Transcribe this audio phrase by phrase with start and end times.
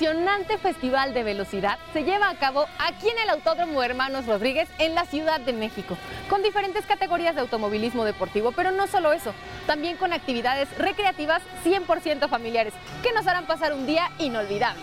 [0.00, 4.94] emocionante festival de velocidad se lleva a cabo aquí en el Autódromo Hermanos Rodríguez en
[4.94, 5.94] la Ciudad de México,
[6.30, 9.34] con diferentes categorías de automovilismo deportivo, pero no solo eso,
[9.66, 12.72] también con actividades recreativas 100% familiares
[13.02, 14.82] que nos harán pasar un día inolvidable.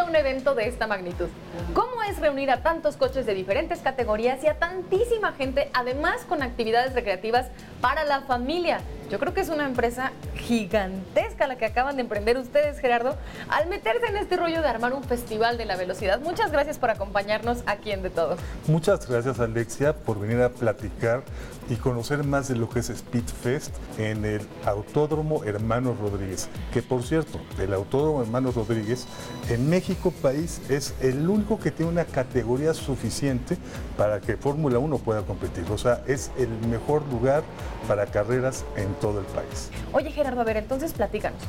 [0.00, 1.28] Un evento de esta magnitud?
[1.74, 6.42] ¿Cómo es reunir a tantos coches de diferentes categorías y a tantísima gente, además con
[6.42, 7.48] actividades recreativas
[7.82, 8.80] para la familia?
[9.12, 13.14] Yo creo que es una empresa gigantesca la que acaban de emprender ustedes, Gerardo,
[13.50, 16.18] al meterse en este rollo de armar un festival de la velocidad.
[16.20, 18.38] Muchas gracias por acompañarnos aquí en De Todo.
[18.68, 21.24] Muchas gracias, Alexia, por venir a platicar
[21.68, 26.48] y conocer más de lo que es Speedfest en el Autódromo Hermanos Rodríguez.
[26.72, 29.06] Que por cierto, el Autódromo Hermanos Rodríguez
[29.50, 33.58] en México país es el único que tiene una categoría suficiente
[33.96, 35.64] para que Fórmula 1 pueda competir.
[35.70, 37.42] O sea, es el mejor lugar
[37.86, 39.68] para carreras en todo el país.
[39.92, 41.40] Oye Gerardo, a ver, entonces platícanos.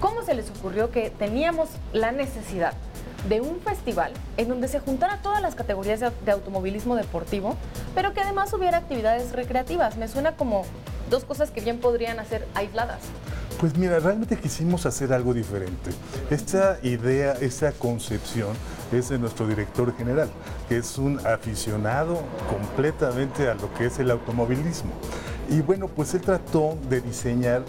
[0.00, 2.72] ¿Cómo se les ocurrió que teníamos la necesidad
[3.28, 7.56] de un festival en donde se juntara todas las categorías de, automovilismo deportivo,
[7.94, 9.96] pero que además hubiera actividades recreativas.
[9.96, 10.64] Me suena como
[11.10, 13.00] dos cosas que bien podrían hacer aisladas.
[13.58, 15.90] Pues mira, realmente quisimos hacer algo diferente.
[16.30, 18.54] Esta idea, esta concepción
[18.92, 20.28] es de nuestro director general,
[20.68, 24.90] que es un aficionado completamente a lo que es el automovilismo.
[25.48, 27.62] Y bueno, pues él trató de diseñar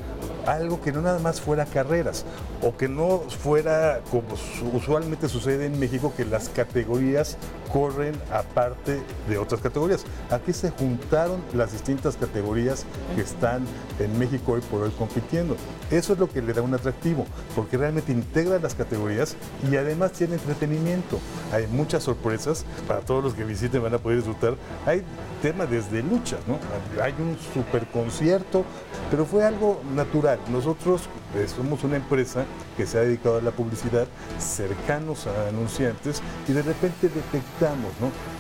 [0.45, 2.25] algo que no nada más fuera carreras
[2.61, 4.28] o que no fuera como
[4.73, 7.38] usualmente sucede en México que las categorías
[7.72, 10.05] corren aparte de otras categorías.
[10.29, 12.85] Aquí se juntaron las distintas categorías
[13.16, 13.66] que están
[14.00, 15.55] en México hoy por hoy compitiendo.
[15.91, 19.35] Eso es lo que le da un atractivo, porque realmente integra las categorías
[19.69, 21.19] y además tiene entretenimiento.
[21.51, 24.55] Hay muchas sorpresas para todos los que visiten, van a poder disfrutar.
[24.85, 25.03] Hay
[25.41, 26.57] temas desde luchas, ¿no?
[27.01, 28.63] Hay un super concierto,
[29.11, 30.34] pero fue algo natural.
[30.51, 31.09] Nosotros
[31.47, 32.46] somos una empresa
[32.78, 34.07] que se ha dedicado a la publicidad,
[34.40, 37.91] cercanos a anunciantes, y de repente detectamos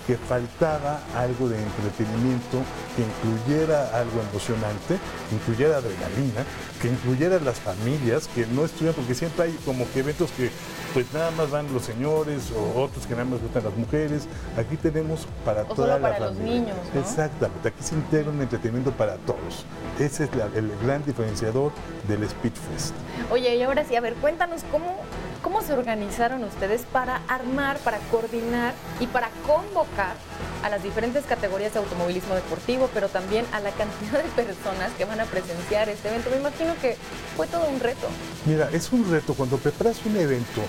[0.07, 2.61] que faltaba algo de entretenimiento,
[2.95, 4.97] que incluyera algo emocionante,
[5.29, 6.43] que incluyera adrenalina,
[6.81, 10.49] que incluyera las familias, que no estuvieran, porque siempre hay como que eventos que
[10.93, 14.27] pues nada más van los señores o otros que nada más gustan las mujeres.
[14.57, 16.29] Aquí tenemos para toda la familia.
[16.29, 19.65] Los niños, Exactamente, aquí se integra un entretenimiento para todos.
[19.99, 21.71] Ese es el gran diferenciador
[22.07, 22.84] del Speedfest.
[23.31, 24.97] Oye, y ahora sí, a ver, cuéntanos cómo,
[25.41, 30.15] cómo se organizaron ustedes para armar, para coordinar y para convocar
[30.63, 35.05] a las diferentes categorías de automovilismo deportivo, pero también a la cantidad de personas que
[35.05, 36.29] van a presenciar este evento.
[36.31, 36.97] Me imagino que
[37.35, 38.07] fue todo un reto.
[38.45, 40.61] Mira, es un reto cuando preparas un evento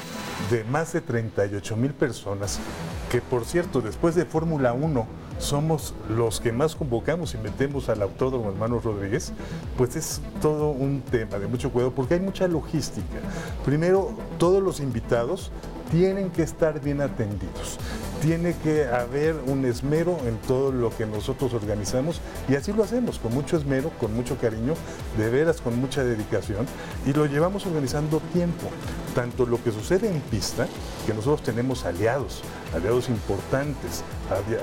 [0.50, 2.58] de más de 38 mil personas,
[3.10, 5.06] que por cierto, después de Fórmula 1,
[5.38, 9.32] somos los que más convocamos y metemos al autódromo hermano Rodríguez,
[9.76, 13.18] pues es todo un tema de mucho cuidado porque hay mucha logística.
[13.64, 15.50] Primero, todos los invitados
[15.90, 17.78] tienen que estar bien atendidos.
[18.22, 23.18] Tiene que haber un esmero en todo lo que nosotros organizamos y así lo hacemos,
[23.18, 24.74] con mucho esmero, con mucho cariño,
[25.18, 26.66] de veras con mucha dedicación
[27.04, 28.66] y lo llevamos organizando tiempo.
[29.14, 30.66] Tanto lo que sucede en pista,
[31.06, 32.42] que nosotros tenemos aliados,
[32.74, 34.02] aliados importantes,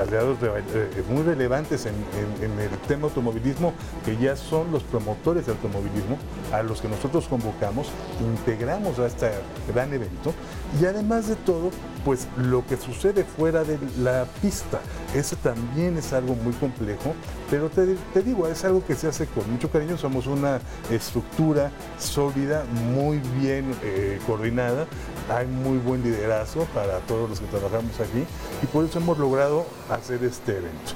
[0.02, 1.94] aliados eh, muy relevantes en,
[2.42, 3.74] el tema automovilismo,
[4.06, 6.18] que ya son los promotores de automovilismo,
[6.52, 7.88] a los que nosotros convocamos,
[8.22, 9.32] integramos a este
[9.74, 10.34] gran evento.
[10.82, 11.70] Y además de todo,
[12.04, 14.80] pues lo que sucede fuera de la pista,
[15.16, 17.14] eso también es algo muy complejo,
[17.50, 17.86] pero te,
[18.24, 20.60] digo, es algo que se hace con mucho cariño, somos una
[20.92, 22.64] estructura sólida,
[22.94, 24.88] muy bien eh, coordinada,
[25.30, 28.26] hay muy buen liderazgo para todos los que trabajamos aquí
[28.62, 30.94] y por eso hemos logrado hacer este evento.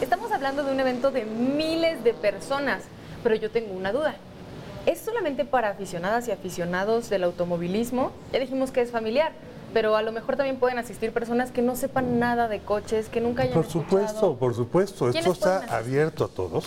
[0.00, 2.84] Estamos hablando de un evento de miles de personas,
[3.22, 4.14] pero yo tengo una duda.
[4.86, 8.12] ¿Es solamente para aficionadas y aficionados del automovilismo?
[8.32, 9.32] Ya dijimos que es familiar,
[9.72, 13.20] pero a lo mejor también pueden asistir personas que no sepan nada de coches, que
[13.20, 15.08] nunca hayan Por supuesto, por supuesto.
[15.08, 16.66] Esto está abierto a todos.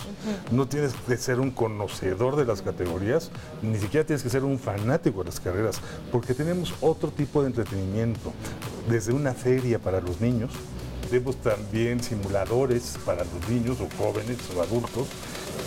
[0.50, 3.30] No tienes que ser un conocedor de las categorías,
[3.62, 7.48] ni siquiera tienes que ser un fanático de las carreras, porque tenemos otro tipo de
[7.48, 8.32] entretenimiento,
[8.88, 10.52] desde una feria para los niños,
[11.08, 15.08] tenemos también simuladores para los niños o jóvenes o adultos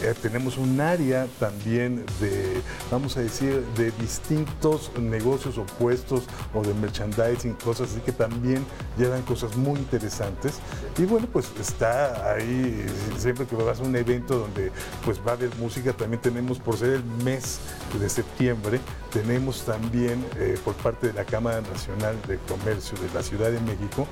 [0.04, 2.62] eh, tenemos un área también de,
[2.92, 6.24] vamos a decir, de distintos negocios opuestos
[6.54, 8.66] o de merchandising, cosas así que también
[8.98, 10.56] llevan cosas muy interesantes.
[10.98, 12.86] Y bueno, pues está ahí,
[13.18, 14.72] siempre que vas a un evento donde
[15.04, 17.60] pues va a haber música, también tenemos, por ser el mes
[18.00, 18.80] de septiembre,
[19.16, 23.62] tenemos también eh, por parte de la Cámara Nacional de Comercio de la Ciudad de
[23.62, 24.06] México,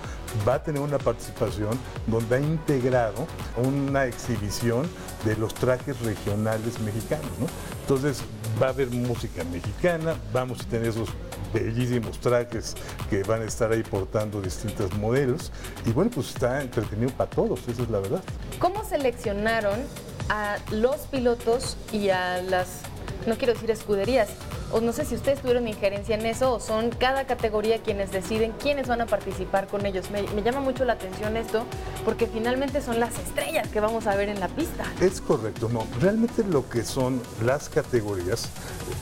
[0.48, 1.78] va a tener una participación
[2.08, 3.28] donde ha integrado
[3.58, 4.88] una exhibición
[5.26, 7.28] de los trajes regionales mexicanos.
[7.38, 7.48] ¿no?
[7.82, 8.24] Entonces
[8.62, 11.10] va a haber música mexicana, vamos a tener esos
[11.54, 12.74] bellísimos trajes
[13.10, 15.52] que van a estar ahí portando distintos modelos
[15.86, 18.24] y bueno, pues está entretenido para todos, esa es la verdad.
[18.58, 19.82] ¿Cómo seleccionaron
[20.30, 22.84] a los pilotos y a las,
[23.28, 24.30] no quiero decir escuderías,
[24.74, 28.54] o no sé si ustedes tuvieron injerencia en eso o son cada categoría quienes deciden
[28.54, 30.10] quiénes van a participar con ellos.
[30.10, 31.64] Me, llama mucho la atención esto
[32.04, 34.84] porque finalmente son las estrellas que vamos a ver en la pista.
[35.00, 35.86] Es correcto, no.
[36.02, 38.50] Realmente lo que son las categorías,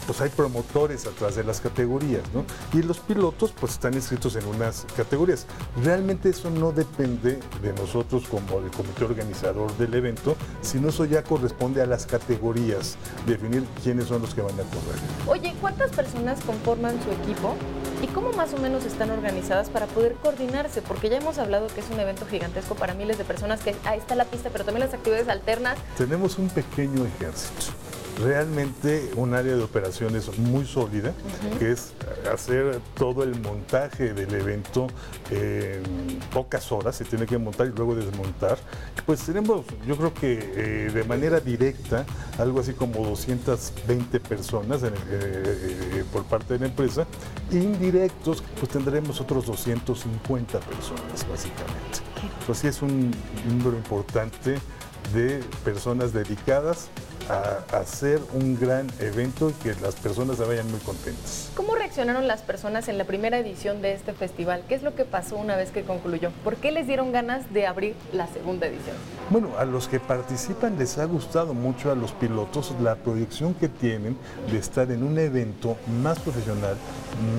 [0.05, 2.43] pues hay promotores atrás de las categorías, ¿no?
[2.77, 5.45] Y los pilotos pues están inscritos en unas categorías.
[5.81, 11.23] Realmente eso no depende de nosotros como el comité organizador del evento, sino eso ya
[11.23, 14.99] corresponde a las categorías, definir quiénes son los que van a correr.
[15.27, 17.55] Oye, ¿cuántas personas conforman su equipo
[18.03, 20.81] y cómo más o menos están organizadas para poder coordinarse?
[20.81, 23.99] Porque ya hemos hablado que es un evento gigantesco para miles de personas, que ahí
[23.99, 25.77] está la pista, pero también las actividades alternas.
[25.97, 27.71] Tenemos un pequeño ejército
[28.19, 31.13] realmente un área de operaciones muy sólida,
[31.59, 31.93] que es
[32.31, 34.87] hacer todo el montaje del evento
[35.29, 38.57] en pocas horas, se tiene que montar y luego desmontar.
[39.05, 42.05] Pues tenemos, yo creo que eh, de manera directa,
[42.37, 47.05] algo así como 220 personas eh, eh, por parte de la empresa,
[47.51, 51.99] indirectos, pues tendremos otros 250 personas, básicamente.
[52.39, 53.11] Entonces sí es un
[53.47, 54.57] número importante
[55.13, 56.89] de personas dedicadas
[57.31, 61.49] a hacer un gran evento y que las personas se vayan muy contentas.
[61.55, 64.63] ¿Cómo reaccionaron las personas en la primera edición de este festival?
[64.67, 66.31] ¿Qué es lo que pasó una vez que concluyó?
[66.43, 68.95] ¿Por qué les dieron ganas de abrir la segunda edición?
[69.29, 73.69] Bueno, a los que participan les ha gustado mucho a los pilotos la proyección que
[73.69, 74.17] tienen
[74.51, 76.75] de estar en un evento más profesional,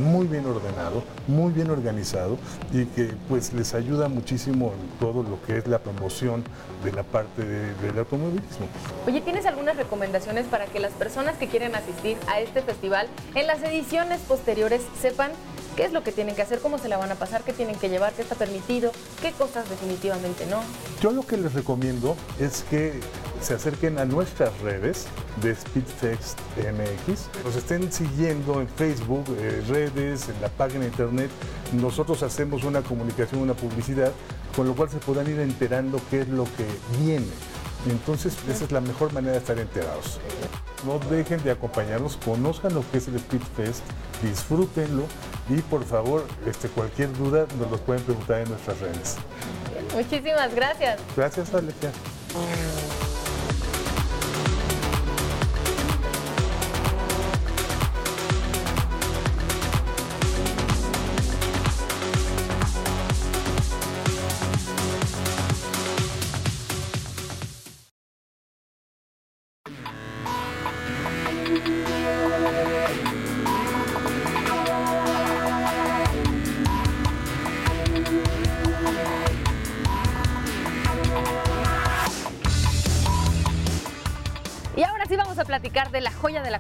[0.03, 2.39] muy bien ordenado, muy bien organizado
[2.73, 6.45] y que pues les ayuda muchísimo en todo lo que es la promoción
[6.85, 8.67] de la parte del automovilismo.
[9.07, 13.47] Oye, ¿tienes algunas recomendaciones para que las personas que quieren asistir a este festival en
[13.47, 15.33] las ediciones posteriores sepan
[15.77, 17.77] qué es lo que tienen que hacer, cómo se la van a pasar, qué tienen
[17.77, 20.63] que llevar, qué está permitido, qué cosas definitivamente no.
[21.01, 23.01] Yo lo que les recomiendo es que
[23.41, 25.07] se acerquen a nuestras redes
[25.43, 31.31] de Speedfest MX, nos estén siguiendo en Facebook, eh, redes, en la página de internet.
[31.73, 34.13] Nosotros hacemos una comunicación, una publicidad,
[34.55, 36.67] con lo cual se puedan ir enterando qué es lo que
[37.03, 37.27] viene.
[37.89, 40.21] Entonces, esa es la mejor manera de estar enterados.
[40.87, 43.83] No dejen de acompañarnos, conozcan lo que es el Speed Fest,
[44.23, 45.05] disfrútenlo
[45.49, 49.17] y por favor, este, cualquier duda nos lo pueden preguntar en nuestras redes.
[49.95, 51.01] Muchísimas gracias.
[51.17, 51.93] Gracias, Alecia.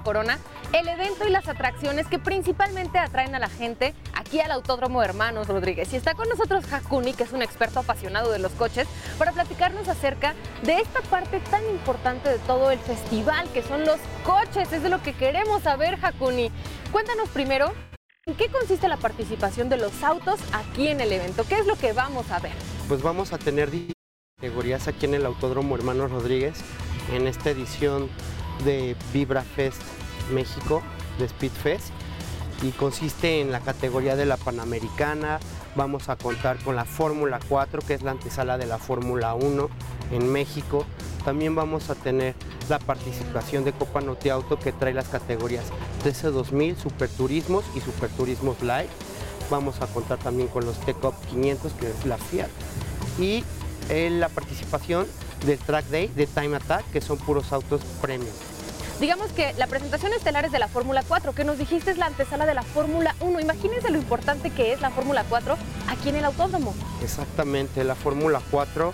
[0.02, 0.38] Corona,
[0.72, 5.48] el evento y las atracciones que principalmente atraen a la gente aquí al Autódromo Hermanos
[5.48, 5.92] Rodríguez.
[5.92, 8.86] Y está con nosotros Hakuni, que es un experto apasionado de los coches,
[9.18, 13.98] para platicarnos acerca de esta parte tan importante de todo el festival, que son los
[14.24, 14.72] coches.
[14.72, 16.50] Es de lo que queremos saber, Hakuni.
[16.90, 17.72] Cuéntanos primero,
[18.26, 21.44] ¿en qué consiste la participación de los autos aquí en el evento?
[21.48, 22.52] ¿Qué es lo que vamos a ver?
[22.88, 23.70] Pues vamos a tener
[24.36, 26.60] categorías aquí en el Autódromo Hermanos Rodríguez
[27.12, 28.08] en esta edición
[28.64, 29.80] de Vibra Fest
[30.32, 30.82] México,
[31.18, 31.88] de Speed Fest,
[32.62, 35.40] y consiste en la categoría de la Panamericana.
[35.74, 39.68] Vamos a contar con la Fórmula 4, que es la antesala de la Fórmula 1
[40.12, 40.84] en México.
[41.24, 42.34] También vamos a tener
[42.68, 45.64] la participación de Copa Noti Auto, que trae las categorías
[46.04, 48.90] TC2000, Superturismos y Superturismos Light.
[49.50, 52.48] Vamos a contar también con los T-Cop 500, que es la Fiat.
[53.18, 53.44] Y
[53.88, 55.06] eh, la participación
[55.46, 58.32] del Track Day, de Time Attack, que son puros autos premium.
[59.00, 62.06] Digamos que la presentación estelar es de la Fórmula 4, que nos dijiste es la
[62.06, 63.40] antesala de la Fórmula 1.
[63.40, 65.56] Imagínense lo importante que es la Fórmula 4
[65.88, 66.74] aquí en el autódromo.
[67.02, 68.92] Exactamente, la Fórmula 4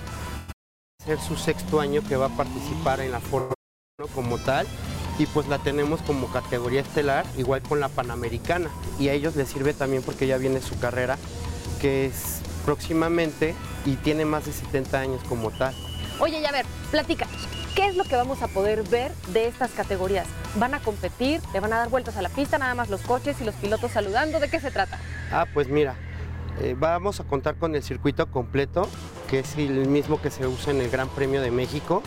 [1.07, 3.55] es su sexto año que va a participar en la Fórmula
[4.15, 4.67] como tal
[5.19, 8.71] y pues la tenemos como categoría estelar, igual con la Panamericana.
[8.99, 11.19] Y a ellos les sirve también porque ya viene su carrera,
[11.81, 15.75] que es próximamente y tiene más de 70 años como tal.
[16.21, 17.27] Oye, ya a ver, platica.
[17.79, 20.27] ¿Qué es lo que vamos a poder ver de estas categorías?
[20.57, 21.41] ¿Van a competir?
[21.53, 23.93] ¿Le van a dar vueltas a la pista nada más los coches y los pilotos
[23.93, 24.41] saludando?
[24.41, 24.99] ¿De qué se trata?
[25.31, 25.95] Ah, pues mira,
[26.61, 28.89] eh, vamos a contar con el circuito completo,
[29.31, 32.03] que es el mismo que se usa en el Gran Premio de México.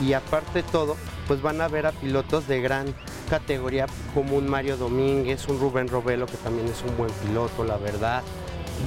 [0.00, 0.96] Y aparte de todo,
[1.28, 2.92] pues van a ver a pilotos de gran
[3.30, 7.76] categoría como un Mario Domínguez, un Rubén Robelo, que también es un buen piloto, la
[7.76, 8.24] verdad.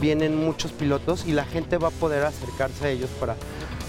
[0.02, 3.38] Vienen muchos pilotos y la gente va a poder acercarse a ellos para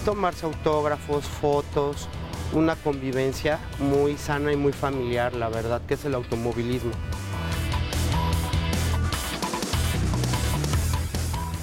[0.05, 2.07] tomarse autógrafos, fotos,
[2.53, 6.91] una convivencia muy sana y muy familiar, la verdad, que es el automovilismo.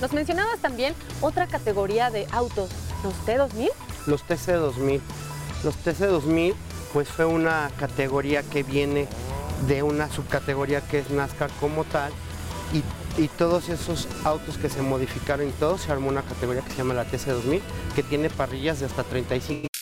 [0.00, 2.70] Nos mencionabas también otra categoría de autos,
[3.02, 3.70] los T2000.
[4.06, 5.00] Los TC2000.
[5.62, 6.54] Los TC2000
[6.92, 9.08] pues fue una categoría que viene
[9.66, 12.12] de una subcategoría que es NASCAR como tal
[12.72, 16.70] y, y, todos esos autos que se modificaron y todo se armó una categoría que
[16.70, 17.60] se llama la TC2000
[17.96, 19.73] que tiene parrillas de hasta 35